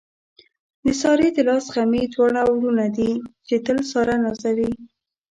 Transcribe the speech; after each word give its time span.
د 0.83 0.85
سارې 1.01 1.27
د 1.33 1.37
لاس 1.49 1.65
غمي 1.75 2.03
دواړه 2.15 2.41
وروڼه 2.47 2.87
دي، 2.97 3.11
چې 3.47 3.55
تل 3.65 3.77
ساره 3.91 4.15
نازوي. 4.23 4.71